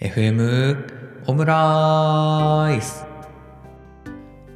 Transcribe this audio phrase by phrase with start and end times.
[0.00, 3.04] FM オムライス。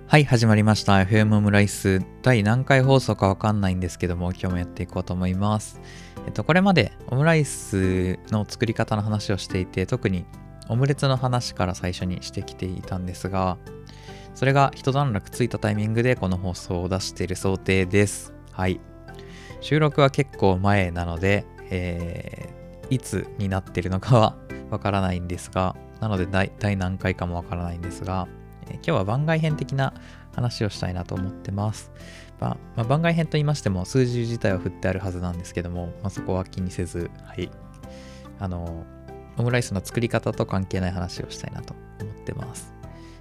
[0.07, 0.95] はい始まりました。
[0.95, 2.01] FM オムライス。
[2.23, 5.83] 第何回放送かわかんないんですけども今日もやっていこうと思います。
[6.27, 10.25] えっとこれまでオムライスの作り方の話をしていて特に
[10.71, 13.59] オムレツの話から最初にしてきていたんですが
[14.35, 18.33] それが一段落ついたタイミングでこの放送を出している想定です。
[18.51, 18.81] はい。
[19.61, 24.39] 収録は結構前なので、えー、いつになってるのかは
[24.71, 28.29] わからないんですが、なので第第何回かもわからないんですが、
[28.73, 29.93] 今日は番外編的な
[30.35, 31.93] 話をしたいなと思ってます。
[32.41, 37.51] まあ番外編と言いましても数字自体は振ってあるはずなんですけども、まあ、そこは気にせず、はい。
[38.41, 38.85] あの、
[39.37, 42.73] オムライスの作り方と関係ない話をしたいなと思ってます。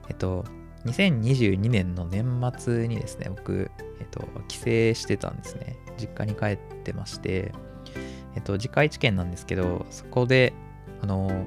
[0.10, 0.44] えっと、
[0.86, 4.64] 2022年の年末にですね、僕、えっと、帰省
[5.00, 5.78] してたんですね。
[5.98, 7.54] 実家に帰ってまして、
[8.36, 10.54] えっと、実家愛知県なんですけど、そこで、
[11.04, 11.46] あの、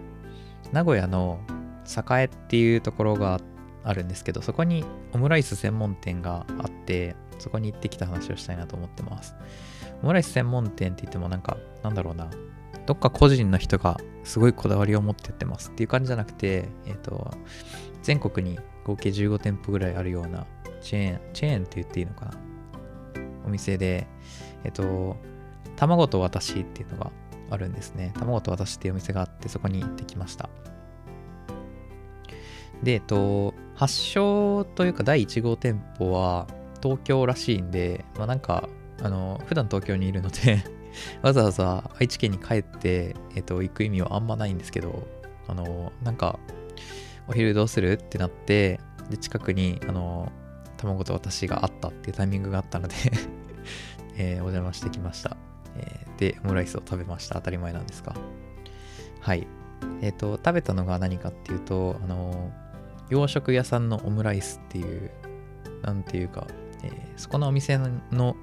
[0.70, 1.40] 名古屋の
[1.86, 3.40] 栄っていうところが
[3.84, 9.34] あるんですけど、そこにオムライス専門店があって、そこに行ってきた話をしたいなと思ってます。
[10.02, 12.28] オムライス専門店って言ってもなんか、なんだろうな、
[12.84, 17.30] どっか個人の人がすごいこだわりを持ってやってますっていう感じじゃなくて、えっ、と、
[18.02, 20.46] 全国に合計15店舗ぐらいあるような
[20.82, 22.32] チェーン、チェーンって言っていいのかな？
[23.46, 24.06] お店で、
[24.64, 25.16] えっ、と、
[25.76, 27.12] 卵と私っていうのが
[27.50, 28.12] あるんですね。
[28.14, 30.48] 卵と私っていうお店があって、そこに行ってきました。
[32.82, 36.46] で、えっと、発祥というか第1号店舗は
[36.82, 38.68] 東京らしいんで、まあなんか、
[39.02, 40.64] あの、普段東京にいるので
[41.22, 45.06] わざわざ愛知県に帰って、えっと、行く意味はあんまないんですけど、
[45.48, 46.38] あの、なんか、
[47.28, 50.32] お昼どうするってなって、で、近くに、あの、
[50.76, 52.94] 卵と私があったっていうタイミングがあったので
[54.16, 55.36] えーお邪魔してきました。
[56.18, 57.36] で、オムライスを食べました。
[57.36, 58.14] 当たり前なんですが。
[59.20, 59.46] はい。
[60.02, 62.52] えっ、と、食べたのが何かっていうと、あの、
[63.08, 65.10] 洋食屋さんのオムライスっていう、
[65.82, 66.46] なんていうか、
[66.82, 68.36] えそこのお店の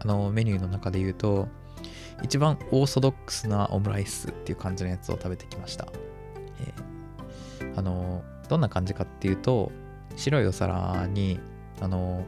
[0.00, 1.48] あのメニューの中で言うと、
[2.22, 5.86] 一番オーソドックスなオムライスっていう感じのやつを食べてきました。
[6.60, 6.98] えー
[7.78, 9.70] あの、どんな感じかっていうと、
[10.16, 11.38] 白いお皿に、
[11.80, 12.24] あの、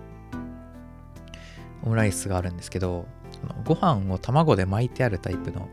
[1.82, 3.06] オムライスがあるんですけど、
[3.54, 5.68] のご飯を卵で巻いてあるタイプの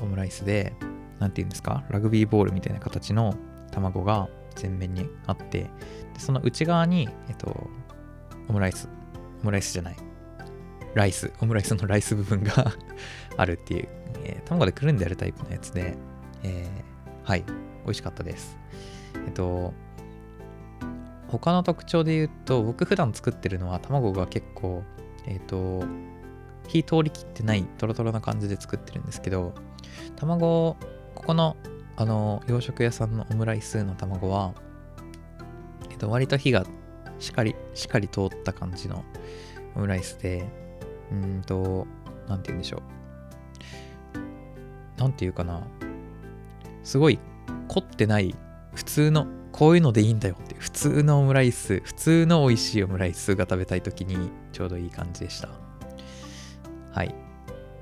[0.00, 0.74] オムライスで、
[1.18, 3.34] なんて言うんですか、ラグビーボールみたいな形の
[3.70, 5.70] 卵が全面にあって、
[6.18, 7.68] その内側に、えっと、
[8.48, 8.88] オムライス、
[9.42, 9.96] オムライスじゃない、
[10.94, 12.72] ライス、オムライスのライス部分が
[13.36, 13.88] あるっていう、
[14.24, 15.96] えー卵でくるんであるタイプのやつで、
[16.42, 17.44] えーはい、
[17.84, 18.58] 美味しかったです。
[19.26, 19.72] えっと、
[21.28, 24.82] 他の特徴で言うと、僕普段作ってるのは卵が結構、
[25.26, 25.84] えっと、
[26.68, 29.54] 火通りきってないトロトロな感じで作ってるんですけど、
[30.16, 30.76] 卵、
[31.14, 31.56] ここの、
[31.96, 34.54] あの、洋食屋さんのオムライスの卵は、
[35.90, 36.64] えっと、割と火が
[37.18, 39.04] しっかり、しっかり通った感じの
[39.74, 40.48] オムライスで、
[41.10, 41.86] うんと、
[42.28, 42.82] なんて言うんでしょ
[44.96, 45.00] う。
[45.00, 45.62] なんていうかな。
[46.84, 47.18] すごい
[47.68, 48.34] 凝ってない、
[48.74, 55.48] 普通の、こういうのでいいんだよって、普通のオムライス、普通の美味しいオムライスが食べたい時にちょうどいい感じでした。
[56.92, 57.14] はい。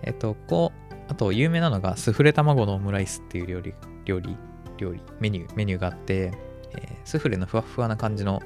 [0.02, 0.72] えっと、ここ、
[1.08, 4.36] あと有名なのがスフレ卵のオムライスっていう料理、料理、
[4.78, 6.32] 料理、メニュー、メニューがあって、
[6.72, 8.40] えースフレのふわふわな感じの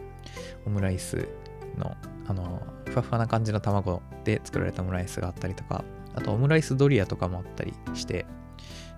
[0.65, 1.29] オムライス
[1.77, 8.27] の、あの、ふわふわな感じの卵で作られたオムライスがあったりとか、あとオムライスドリアとかもあったりして、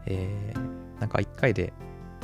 [0.06, 1.72] えーなんか一回で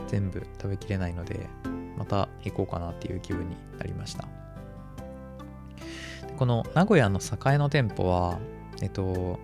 [0.08, 1.48] 全部食べきれないので、
[1.97, 4.26] また行こうかなっていう気分になりました。
[6.38, 8.38] この名古屋の栄の店舗は、
[8.82, 9.38] えっと、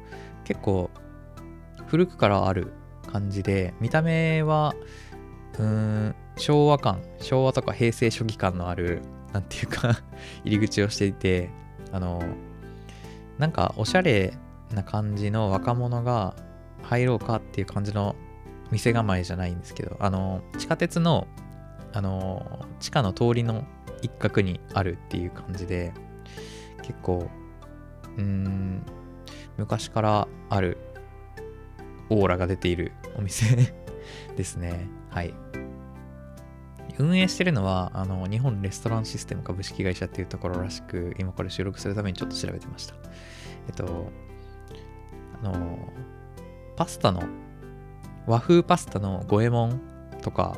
[0.45, 0.91] 結構
[1.87, 2.73] 古くからある
[3.11, 4.75] 感じで、見た目は、
[5.59, 9.99] うーん、昭和感、昭和とか平成初期感のある、なんていうか
[10.45, 11.51] 入り口をしていて、
[11.93, 12.23] あの、
[13.39, 14.35] なんかおしゃれ
[14.75, 16.35] な感じの若者が
[16.83, 18.17] 入ろうかっていう感じの
[18.71, 21.27] 店構えじゃないんですけど、あの、地下鉄の、
[21.93, 23.65] あの、地下の通りの
[24.03, 25.93] 一角にあるっていう感じで、
[26.83, 27.29] 結構、
[28.17, 28.83] うーん、
[29.59, 30.79] 昔からある
[32.09, 33.75] オーラが出ているお店
[34.37, 34.89] ですね。
[35.11, 35.35] はい。
[36.99, 42.95] 運営してるのは、あの、日本レストランシステム株式会社っていうところらしく、今これ収録するためにちょっと調べてました。
[43.69, 44.11] えっと、
[45.43, 45.79] あの、
[46.77, 47.23] パスタの、
[48.27, 49.81] 和風パスタの五右衛門
[50.23, 50.57] とか、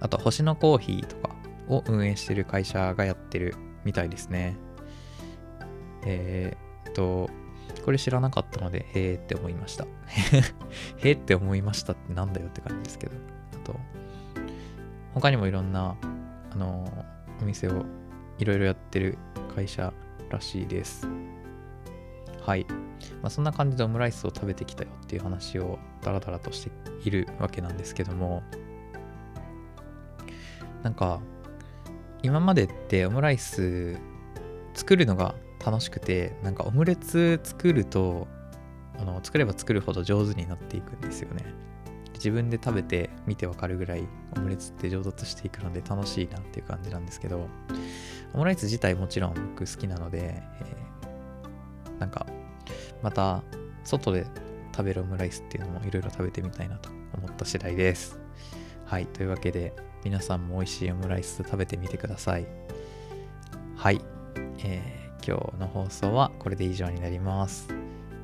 [0.00, 1.34] あと星のコーヒーとか
[1.68, 3.54] を運営してる会社がやってる
[3.84, 4.56] みたいですね。
[6.04, 7.30] えーっと、
[7.82, 9.86] これ知らなかったので、へーって思いました。
[10.98, 13.12] へーって思いましたってなんだよって感じですけど。
[13.54, 13.74] あと、
[15.14, 15.96] 他にもいろんな、
[16.52, 16.86] あの
[17.40, 17.84] お店を
[18.38, 19.16] いろいろやってる
[19.54, 19.92] 会社
[20.30, 21.08] らしいです。
[22.44, 22.66] はい。
[23.22, 26.70] まあ、そんな感じでオムライスを食べてきたよっていう話をダラダラとして
[27.04, 28.42] いるわけなんですけども、
[30.82, 31.20] なんか、
[32.22, 33.98] 今までってオムライス
[34.74, 38.26] 作るのが楽しくて、なんかオムレツ作ると、
[38.98, 41.44] あの作れば作るほど上手になっていくんですよね。
[42.14, 47.48] 自分で食べて見てわかるぐらいオムレツって上達していくので楽しいなっていう感じなんですけど、
[48.34, 52.26] オムライス自体もちろん僕好きなので、えー、なんか
[53.02, 53.42] また
[53.84, 54.26] 外で
[54.72, 58.20] 食べるオムライスっていうのもいろいろ食べてみたいなと思った次第です。
[58.84, 59.72] はい、というわけで
[60.04, 62.46] 皆さんも美味しいオムライス食べてみてください。
[63.76, 64.00] はい、
[64.58, 64.99] えー、
[65.30, 67.68] 今日の放送はこれで以上になります。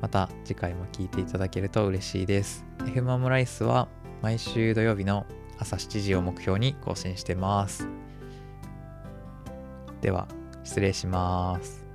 [0.01, 2.65] また次回も聴いていただけると嬉しいです。
[2.79, 3.87] FM オムライスは
[4.21, 5.25] 毎週土曜日の
[5.57, 7.87] 朝7時を目標に更新してます。
[10.01, 10.27] では、
[10.65, 11.86] 失礼します。